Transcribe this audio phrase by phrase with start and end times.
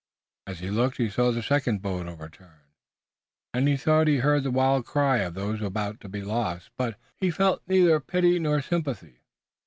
[0.47, 2.61] As he looked, he saw the second boat overturn,
[3.53, 6.97] and he thought he heard the wild cry of those about to be lost, but
[7.17, 9.19] he felt neither pity nor sympathy.